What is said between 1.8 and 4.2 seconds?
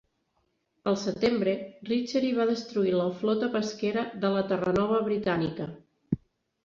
Richery va destruir la flota pesquera